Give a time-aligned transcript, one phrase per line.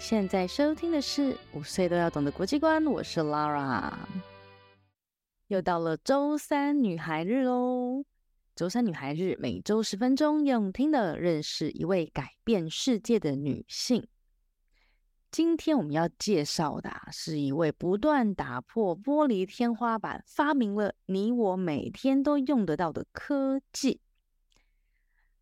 [0.00, 3.92] 现在收听的是《五岁都要懂的国际观》，我是 Lara。
[5.48, 8.02] 又到了周三女孩日喽！
[8.56, 14.08] 周三女孩日，每周十分钟，用听的认识一位改变世界的女性。
[15.30, 24.00] 今天我们要介绍的是一位不断打破玻璃天花板，发明了你我每天都用得到的科技。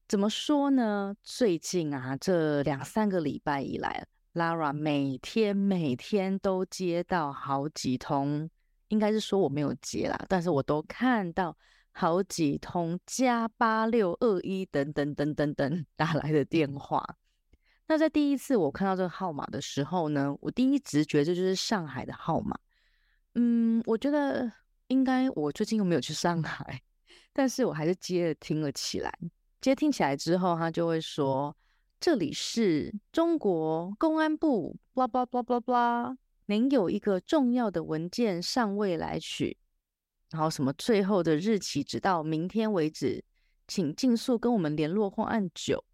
[0.09, 1.15] 怎么说呢？
[1.23, 4.05] 最近啊，这两三个礼拜以来
[4.38, 8.48] ，Lara 每天每天都接到好几通，
[8.88, 11.56] 应该是说我没有接啦，但是我都看到
[11.91, 17.05] 好几通加八六二一等等等等等打来的电话。
[17.88, 22.59] 那在第一次我看到这个号码的时候呢，我第一直觉这就是上海的号码。
[23.34, 24.50] 嗯，我觉得
[24.89, 26.83] 应该我最近又没有去上海，
[27.33, 29.12] 但是我还是接了听了起来。
[29.61, 31.56] 接听起来之后，他就会说
[32.01, 39.57] ：“这里是中国公安部，blah blah blah blah blah，您有一个重要的文件尚未来取，
[40.31, 43.25] 然后什么最后的日期直到明天为止，
[43.67, 45.85] 请尽速跟我们联络或按九。”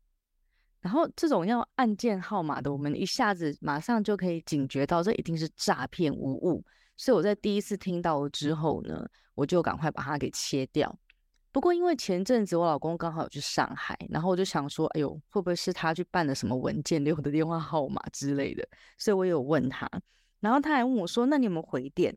[0.81, 6.63] 然后这种要按键号码的，我们一下子马上就可以警觉到这一定是诈骗无误，
[6.99, 10.99] 所以我在第一次听到之后呢，我就赶快把它给切掉。
[11.55, 18.69] 不过，因为前阵子我老公刚好有去上海，然后我就想说，哎呦，会不会是他去办了什么文件，留我的电话号码之类的？
[18.99, 19.89] 所以我有问他，
[20.41, 22.13] 然后他还问我说：“那你有没有回电？”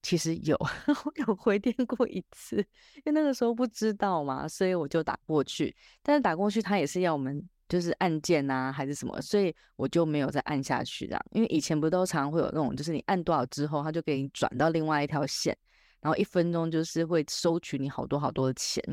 [0.00, 0.56] 其实有，
[1.04, 5.76] 我有回电过一次，因为那个时候不知道嘛，所以我就打过去。
[6.02, 11.22] 但是打过去，他也是要我们就是按键啊，还是什么，所以我就没有再按下去这样。
[11.32, 15.54] 因为以前不都常会有那种，就是你按多少之后，他就给你转到另外一条线。
[16.04, 18.84] 然后一分钟就是会收取你好多好多的钱，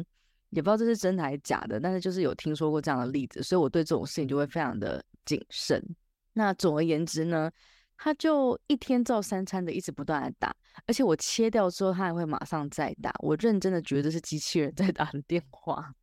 [0.52, 5.84] 也不知道这是真的还是假的，但是就是有听说过这样的例子，所以我对这种事情就会非常的谨慎。
[6.32, 7.52] 那总而言之呢，
[7.98, 10.56] 他就一天照三餐的一直不断的打，
[10.88, 13.14] 而且我切掉之后，他还会马上再打。
[13.20, 15.94] 我认真的觉得是机器人在打的电话，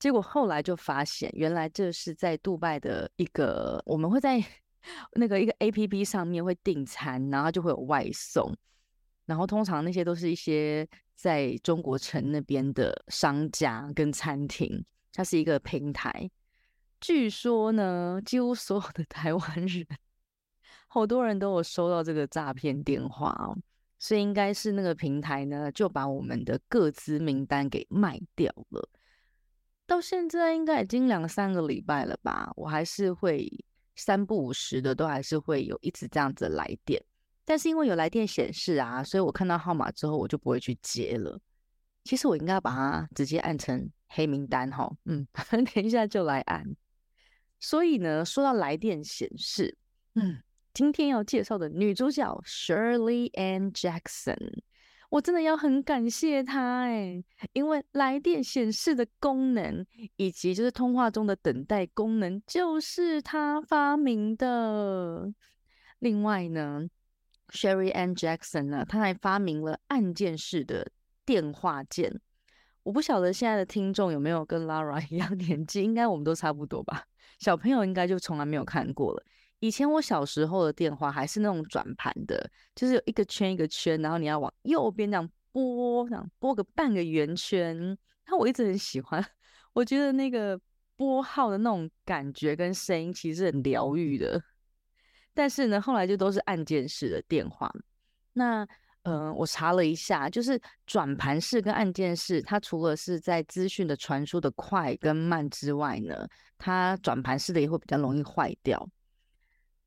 [0.00, 4.44] 结果后来就发现，原来这是在杜拜的一个，我们会在
[5.14, 8.52] 那个一个 APP 上面会订餐，然后就会有外送。
[9.26, 16.30] 然后通常那些都是一些在中国城那边的商家跟餐厅，它是一个平台。
[17.00, 19.86] 据说呢，几乎所有的 台湾人，
[20.88, 23.58] 好多人都有收到这个诈骗电话哦，
[23.98, 28.88] 所以应该是那个平台呢，就把我们的个资名单给卖掉了。
[29.86, 33.46] 到现在应该已经两三个礼拜了吧，我还是会
[33.94, 37.04] 三不五时的，都还是会有一直这样子来电。
[37.46, 41.40] 但是因为有来电显示啊，所以我看到号码之后，我就不会去接了。
[42.02, 44.92] 其实我应该要把它直接按成黑名单哈。
[45.04, 45.26] 嗯，
[45.72, 46.64] 等一下就来按。
[47.60, 49.78] 所以呢，说到来电显示，
[50.16, 50.42] 嗯，
[50.74, 54.60] 今天要介绍的女主角 Shirley Ann Jackson，
[55.08, 59.86] 我真的要很感谢她哎，因为来电显示的功能
[60.16, 65.32] 以及就是通话中的等待功能，就是她发明的。
[66.00, 66.88] 另外呢。
[67.48, 70.90] Sherry Ann Jackson 呢，他还发明了按键式的
[71.24, 72.20] 电话键。
[72.82, 77.04] 我不晓得现在的听众有没有跟 Lara 一样年纪，应该我们都差不多吧。
[77.38, 79.22] 小朋友应该就从来没有看过了。
[79.58, 87.96] 以前我小时候的电话还是那种转盘的，就是有一个圈一个圈，然后你要往右边这样拨，这样拨个半个圆圈。
[88.28, 89.24] 那我一直很喜欢，
[89.72, 90.60] 我觉得那个
[90.96, 94.40] 拨号的那种感觉跟声音其实很疗愈的。
[95.36, 97.70] 但是呢，后来就都是按键式的电话。
[98.32, 98.64] 那，
[99.02, 106.26] 嗯、呃，我查了一下，就是转盘式跟按键式，它除了是在资讯的传输的快跟慢之外呢，
[106.56, 108.88] 它转盘式的也会比较容易坏掉。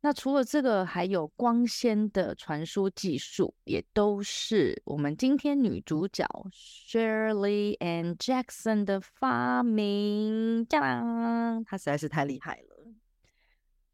[0.01, 10.63] 那除了这个，还有光纤的传输技术，也都是我们今天女主角 Shirley and Jackson 的发明。
[10.65, 12.78] 当当，她实在是太厉害了。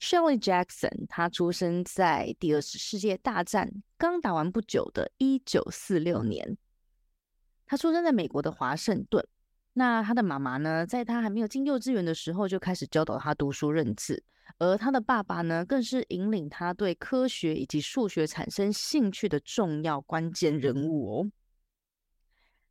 [0.06, 6.56] Shirley Jackson，她出生在第二次世界大战刚打完不久的一九四六年。
[7.66, 9.28] 她出生在美国的华盛顿。
[9.74, 14.24] 那她的妈妈呢，在她还没有进幼稚园的时候就开始教导她读书认字，
[14.60, 21.32] 而她的爸爸呢，更是引领她对科学以及数学产生兴趣的重要关键人物哦。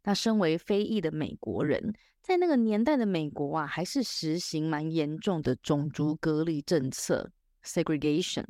[0.04, 1.92] 那身为非裔的美国人，
[2.22, 7.30] 在那个年代的美国啊，还是实行蛮严重的种族隔离政策
[7.64, 8.44] （segregation）。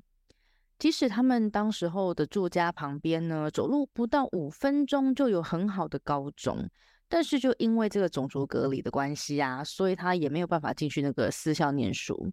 [0.77, 6.69] 即使他们当时候的住家旁边呢，走路不到五分钟就有很好的高中，
[7.09, 12.33] 但是就因为这个种族隔离的关系啊，所以他也没有办法进去那个私校念书。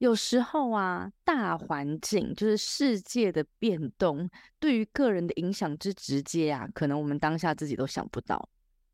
[0.00, 8.48] 有时候啊，大环境就是世界的变动，对于个人的影响之直接啊，可能我们当下自己都想不到。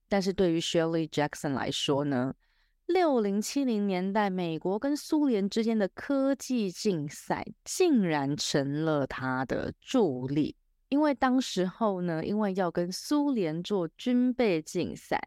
[0.08, 2.34] 但是对于 Shirley Jackson 来说呢，
[2.86, 10.56] 六零七零年代美国跟苏联之间的科技竞赛，竟然成了他的助力。
[10.88, 15.20] 因为当时候呢，因为要跟苏联做军备竞赛，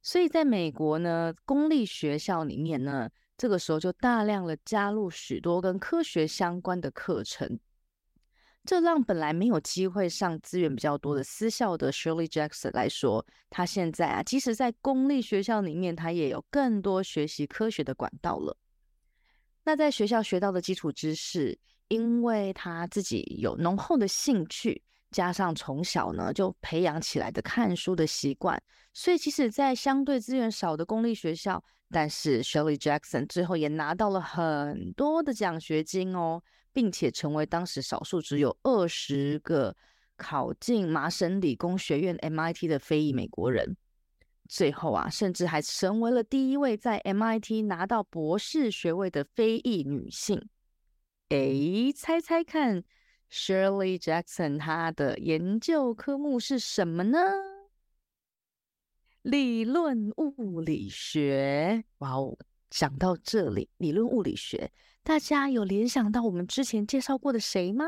[0.00, 7.58] 所以在美国呢，公立学校里面呢，这个时候就大量的加入许多跟科学相关的课程。
[8.64, 18.54] 这让本来没有机会上资源比较多的私校的 Shirley Jackson 来说，他现在啊，即使在公立学校里面，他也有更多学习科学的管道了。
[19.64, 24.82] 那在学校学到的基础知识，因为他自己有浓厚的兴趣。
[25.10, 28.62] 加上从小呢就培养起来的看书的习惯，
[28.92, 36.42] 所以即使在相对资源少的公立学校，但是 Shirley Jackson 最后也拿到了很多的奖学金哦，
[36.72, 39.74] 并且成为当时少数只有二十个
[40.16, 43.76] 考进麻省理工学院 MIT 的非裔美国人。
[44.48, 50.48] 最后啊，甚至还成为了第一位在 MIT 拿到博士学位的非裔女性。
[51.28, 52.82] 诶，猜猜看
[53.30, 57.18] ？Shirley Jackson，她的研究科目是什么呢？
[59.22, 61.84] 理论物理学。
[61.98, 62.36] 哇哦，
[62.70, 64.70] 讲到这里，理论物理学，
[65.02, 67.86] 大家有联想到我们之前介绍过的谁吗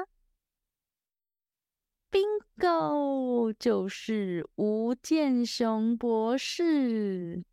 [2.11, 7.45] ？Bingo，就是吴健雄博士。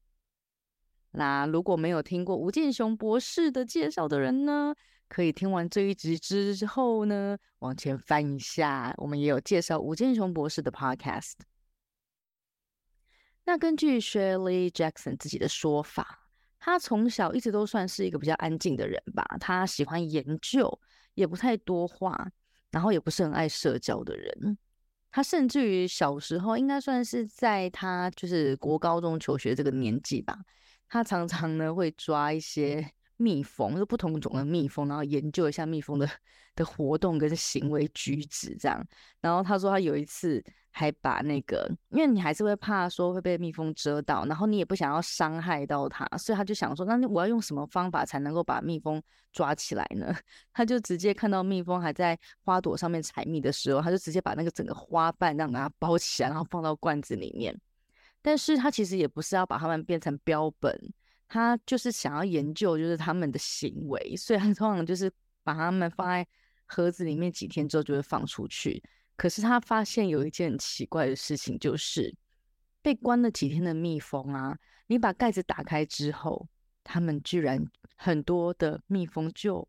[1.12, 4.74] 那如果没有听过吴健雄博士的介绍的人呢？
[5.10, 11.36] 可以听完这一集之后呢，往前翻一下，我们也有介绍吴健雄博士的 podcast。
[13.48, 16.20] 那根据 Shirley Jackson 自己的说法，
[16.60, 20.82] 他从小一直都算是一个比较安静的人吧，他喜欢研究，
[21.14, 22.30] 也不太多话，
[22.72, 24.58] 然后也不是很爱社交的人。
[25.10, 30.38] 他甚至于小时候，应该算是在他就是国高中求学这个年纪吧，
[30.90, 32.92] 他常常呢会抓一些。
[33.18, 36.10] 蜜蜂就不同种的蜜蜂，然后研究一下蜜蜂的
[36.56, 38.86] 的活动跟行为举止这样。
[39.20, 49.02] 然后他说他有一次还把那个，因为你还是会怕说会被蜜蜂蛰到，然后你也不想要伤害到它，所以他就想说，那我要用什么方法才能够把蜜蜂
[49.34, 50.16] 抓起来呢？
[50.54, 57.60] 他就直接看到蜜蜂还在花朵上面采蜜的时候，他就直接把那个整个花瓣让它包起来，然后放到罐子里面。
[58.22, 60.94] 但是他其实也不是要把它们变成标本。
[61.30, 65.12] 他就是想要研究，就是他们的行为，所以他通常就是
[65.44, 66.26] 把他们放在
[66.66, 68.82] 盒子里面几天之后就会放出去。
[69.18, 72.16] 可是他发现有一件很奇怪的事情，就是
[72.82, 74.58] 被关了几天的蜜蜂啊，
[74.88, 76.48] 你把盖子打开之后，
[76.84, 77.66] 他们居然
[77.98, 79.68] 很多的蜜蜂就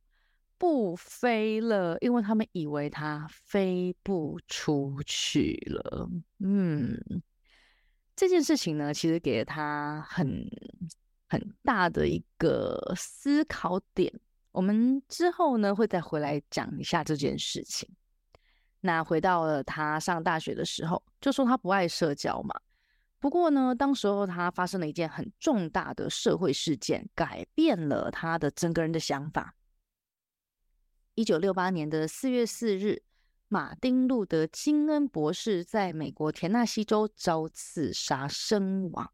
[0.58, 6.08] 不飞了，因为他们以为它飞不出去了。
[6.38, 7.22] 嗯，
[8.14, 10.49] 这件事情呢，其实给了他很。
[11.28, 14.12] 很大的一个思考点，
[14.52, 17.88] 我们之后呢会再回来讲一下这件事情。
[18.80, 22.58] 那回到了他上大学的时候，就说他不爱社交嘛。
[23.20, 29.56] 不过呢，当时候他发生了一件很重大的社会事件，改变了他的整个人的想法。
[31.16, 33.02] 一九六八年的四月四日，
[33.49, 39.12] 马丁·路德·金恩博士在美国田纳西州遭刺杀身亡。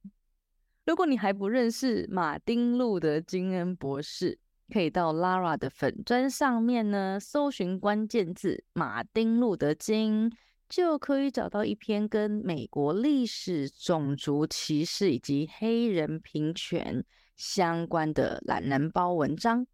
[0.87, 4.39] 如果你还不认识马丁·路德·金恩博士，
[4.71, 10.31] 可以到 Lara 的粉砖上面呢，搜寻关键字“马丁·路德·金”，
[10.69, 17.03] 就可以找到一篇跟美国历史、种族歧视以及黑人平权
[17.35, 19.67] 相关的懒人包文章。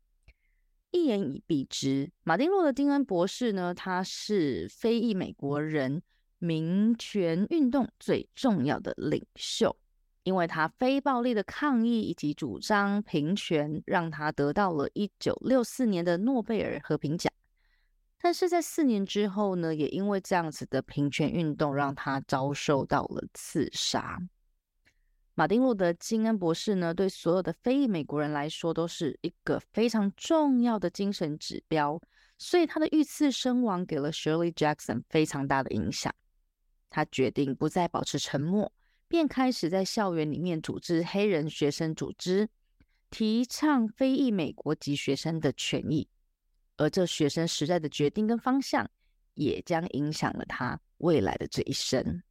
[0.93, 6.02] 一言以蔽之，马丁·路德·金恩博士呢，他是非裔美国人
[6.38, 9.76] 民权运动最重要的领袖。
[10.22, 17.32] 因为他非暴力的抗议以及主张平权，让他得到了一九六四年的诺贝尔和平奖。
[18.22, 24.20] 但是在四年之后呢，也因为这样子的平权运动，让他遭受到了刺杀。
[25.34, 31.98] 马丁·路德·金恩博士呢，对所有的非裔美国人来说，都是一个非常重要的精神指标。
[32.36, 36.14] 所以他的遇刺身亡，给了 Shirley Jackson 非常大的影响。
[36.90, 38.70] 他决定不再保持沉默。
[39.11, 42.49] 便开始在校园里面组织黑人学生组织，
[43.11, 46.09] 提倡非裔美国籍学生的权益。
[46.76, 48.88] 而这学生时代的决定跟方向，
[49.35, 52.23] 也将影响了他未来的这一生。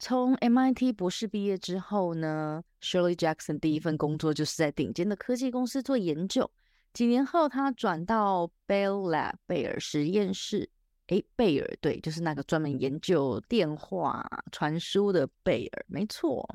[0.00, 6.50] 从 MIT 博士毕业之后呢，Shirley Jackson 第一份工作就是在顶尖的科技公司做研究。
[6.92, 10.68] 几年后，他转到 Bell Lab 贝尔实验室。
[11.08, 16.48] 诶，贝尔对，就是那个专门研究电话传输的贝尔，没错。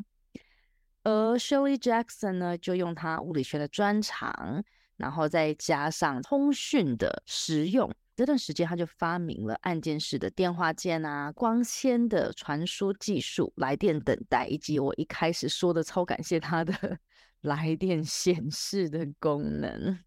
[1.03, 4.63] 而 Shirley Jackson 呢，就用他物理学的专长，
[4.97, 16.99] 然后再加上通讯的实用，这段时间他就发明了按键式的电话键啊，光纤的传输技术，来电等待，以及我一开始说的超感谢他的
[17.41, 19.97] 来电显示的功能。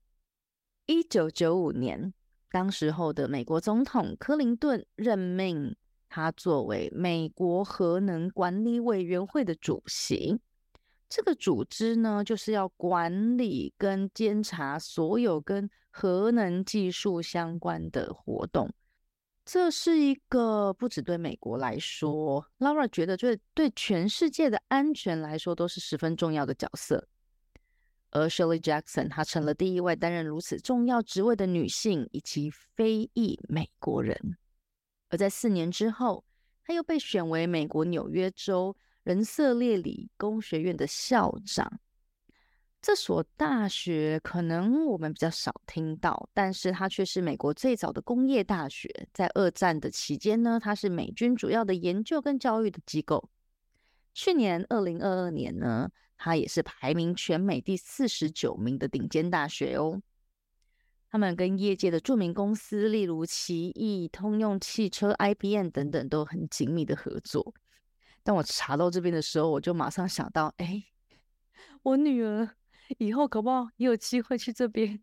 [0.86, 2.12] 一九九五年，
[2.52, 5.74] 当时候的美国总统克林顿任命
[6.08, 10.38] 他作为美国核能管理委员会的主席。
[11.08, 18.70] 这个组织呢，就是要管理跟监察所有跟核能技术相关的活动。
[19.44, 27.08] 这是一个不只对美国来说，Laura 觉得对对全世界的安全来说都是十分重要的角色。
[28.12, 34.36] 而 Shirley Jackson，她成了第一位担任如此重要职位的女性以及非裔美国人。
[35.08, 36.24] 而在四年之后，
[36.64, 41.80] 她又被选为美国纽约州人色列理工学院的校长。
[42.80, 48.88] 这所大学可能我们比较少听到，但是它却是美国最早的工业大学。
[49.12, 53.30] 在二战的期间呢，它是美军主要的研究跟教育的机构。
[54.14, 55.88] 去年二零二二年呢，
[56.24, 60.00] 它也是排名全美第四十九名的顶尖大学哦。
[61.10, 67.52] 他们跟业界的著名公司，例如奇异、通用汽车、IBM 等等，都很紧密的合作。
[68.22, 70.84] 当我查到这边的时候，我就马上想到，哎，
[71.82, 72.48] 我女儿
[72.98, 75.02] 以后可不好也有机会去这边。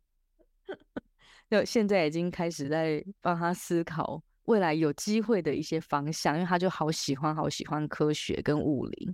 [1.52, 9.14] 就现在已经开始在帮她思考未来有机会的一些方向，因为她就好喜欢、好喜欢科学跟物理。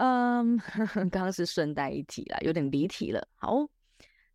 [0.00, 0.56] 嗯，
[0.96, 3.28] 刚刚是顺带一提啦，有点离题了。
[3.34, 3.68] 好，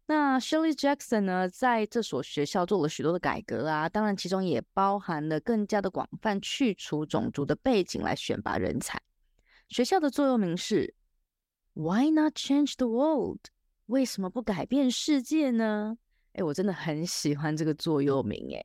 [0.06, 9.02] 那 Shirley Jackson 呢，在这所学校做了许多的改革啊，当然其中也包含了更加的广泛去除种族的背景来选拔人才。
[9.68, 10.94] 学校的座右铭是
[11.74, 13.40] “Why not change the world？”
[13.88, 15.98] 为什么不改变世界呢？
[16.34, 18.56] 哎，我真的很喜欢这个座右铭。
[18.56, 18.62] 哎，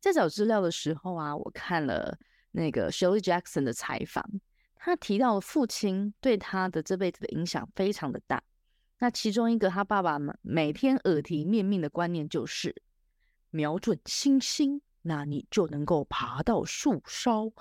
[0.00, 2.18] 在找资料的时候啊，我看了
[2.50, 4.28] 那个 Shirley Jackson 的采访。
[4.78, 8.42] 他提到父亲对他的这辈子的影响非常的大。
[9.00, 12.74] 那其中一个，他爸爸每天耳提面命的观念就是：
[13.50, 17.52] 瞄准星星，那你就能够爬到树梢。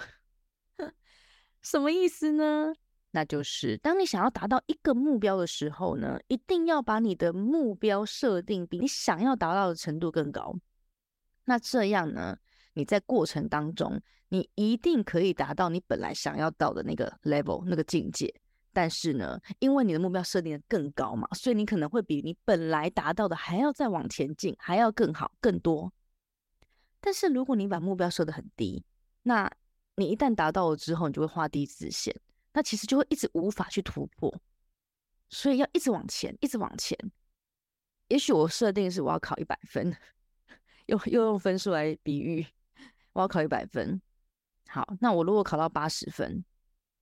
[1.62, 2.74] 什么意思呢？
[3.12, 10.56] 那就是当你想要达到一个目标的时候呢，一定要把你的目标设定比你想要达到的程度更高。
[11.46, 12.38] 那这样呢，
[12.78, 18.32] 你在过程当中，你一定可以达到你本来想要到的那个 level 那个境界，
[18.72, 25.92] 但是呢，因为你的目标设定的更高嘛，所以你可能会比你本来达到的还要再往前进，还要更好、更多。
[27.02, 28.86] 但是如果你把目标设得很低，
[29.24, 29.52] 那
[29.96, 32.16] 你一旦达到了之后，你就会画地自限，
[32.54, 34.32] 那其实就会一直无法去突破，
[35.32, 36.96] 所以要一直往前，一直往前。
[38.10, 39.96] 也许我设定是我要考一百分，
[40.86, 42.46] 又又用分数来比喻，
[43.18, 44.00] 我要考一百分。
[44.68, 46.46] 好，那我如果考到八十分，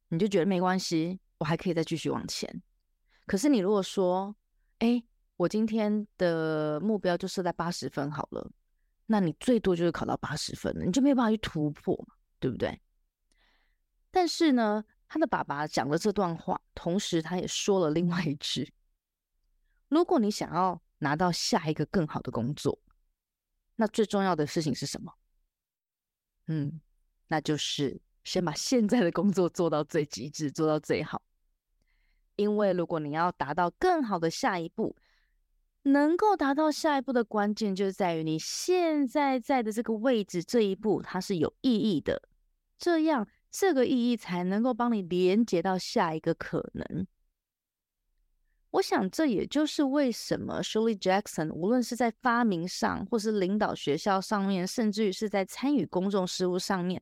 [0.07, 2.63] 你就觉得没关系，我还可以再继续往前。
[3.25, 4.33] 可是你如果说，
[4.79, 5.03] 哎，
[5.35, 8.49] 我今天的目标就设在八十分好了，
[9.07, 12.07] 那你最多就是考到八十分了，你就没有办法去突破，
[12.39, 12.79] 对不对？
[14.09, 18.73] 但是呢，他的爸爸讲了这段话，同时他也说了另外一句：
[19.89, 22.79] 如果你想要拿到下一个更好的工作，
[23.75, 25.11] 那最重要的事情是什么？
[26.47, 26.79] 嗯。
[27.27, 31.21] 那就是先把现在的工作做到最极致，做到最好。
[32.35, 34.95] 因为如果你要达到更好的下一步，
[35.83, 42.21] 能够达到下一步的关键，就是在于你现在在的这个位置，这一步它是有意义的。
[42.77, 47.07] 这样，这个意义才能够帮你连接到下一个可能。
[48.75, 57.01] 我想，这也就是为什么 Shirley Jackson 无论是在发明上，或是领导学校上面，甚至于是在参与公众事务上面，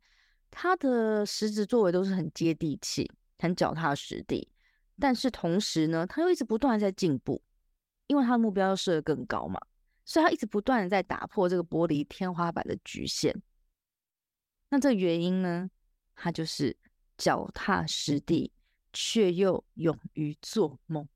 [0.51, 4.47] 他的实质作为都是很接地气、很脚踏实地。
[4.99, 7.41] 但是同时呢，他又一直不断在进步，
[8.05, 9.59] 因为他的目标要设得更高嘛，
[10.05, 13.35] 所以他一直不断的在打破这个玻璃天花板的局限。
[14.69, 15.67] 那这原因呢，
[16.13, 16.77] 他就是
[17.17, 18.51] 脚踏实地，
[18.93, 21.07] 却又勇于做梦。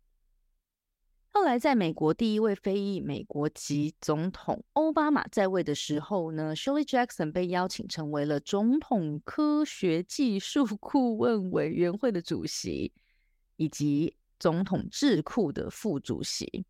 [1.38, 12.92] 后来，在美国第一位非裔美国籍总统奥巴马在位的时候呢，Shirley Jackson 被邀请成为了总统科学技术 顾问委员会的主席，
[13.56, 16.66] 以及总统智库的副主席。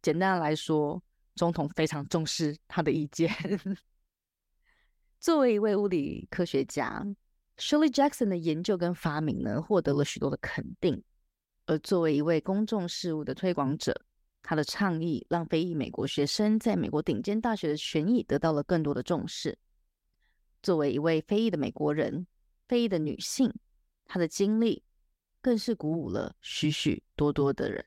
[0.00, 1.02] 简单来说，
[1.34, 3.28] 总统非常重视他的意见。
[5.18, 7.04] 作为一位物理科学家
[7.58, 11.02] ，Shirley Jackson 的研究跟发明呢，获得了许多的肯定。
[11.66, 14.00] 而作为一位公众事务的推广者，
[14.42, 19.56] 他的倡议让非裔美国学生在美国顶尖大学的权益得到了更多的重视。
[20.62, 22.26] 作为一位非裔的美国人，
[22.68, 23.52] 非裔的女性，
[24.04, 24.82] 她的经历
[25.40, 27.84] 更是鼓舞了许许多多的人。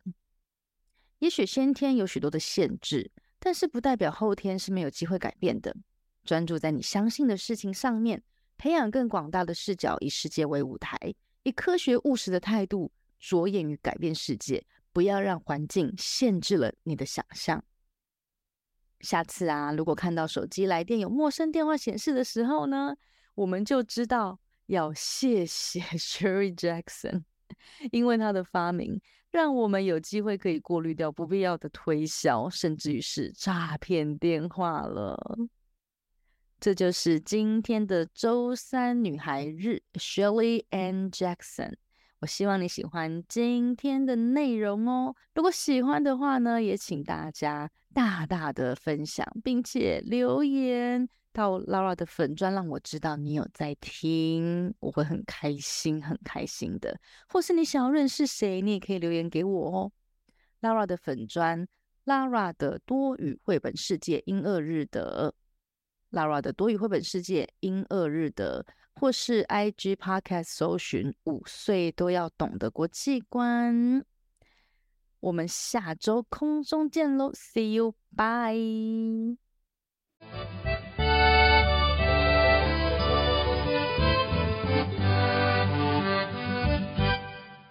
[1.20, 5.76] 也许先天有许多的限制，但是不代表后天是没有机会改变的。
[6.24, 8.22] 专注在你相信的事情上面，
[8.58, 10.98] 培养更广大的视角，以世界为舞台，
[11.44, 14.66] 以科学务实的态度着眼于改变世界，
[14.96, 17.62] 不要让环境限制了你的想象。
[19.02, 22.96] 下次啊，如果看到手机来电有陌生电话显示的时候呢，
[23.36, 27.26] 我们就知道要谢谢 Shirley Jackson，
[27.92, 35.38] 因为他的发明，让我们有机会可以过滤掉不必要的推销，甚至于是诈骗电话了。
[36.58, 41.74] 这就是今天的周三女孩日，Shirley Ann Jackson。
[42.26, 45.16] 我希望你喜欢今天的内容哦。
[45.36, 57.00] 如果喜欢的话呢，也请大家大大的分享，并且留言到 Laura 的粉砖，让我知道你有在听，我会很开心，很开心的。
[57.28, 59.92] 或是你想要认识谁，你也可以留言给我哦。
[60.62, 61.68] Laura 的粉砖
[62.06, 65.32] ，Laura 的多语绘本世界，英二日德
[66.10, 68.66] ，Laura 的多语绘本世界，英二日德。
[68.96, 74.06] 或是 IG Podcast 搜寻五岁都要懂的国际观，
[75.20, 79.38] 我们下周空中见喽，See you，bye。